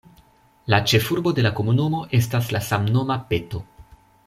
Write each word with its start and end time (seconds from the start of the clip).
La 0.73 0.79
ĉefurbo 0.91 1.33
de 1.39 1.43
la 1.47 1.51
komunumo 1.59 2.01
estas 2.21 2.49
la 2.57 2.63
samnoma 2.71 3.19
Peto. 3.31 3.63